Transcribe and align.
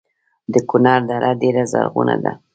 د 0.53 0.55
کونړ 0.69 0.99
دره 1.09 1.31
ډیره 1.41 1.63
زرغونه 1.71 2.15
ده 2.23 2.31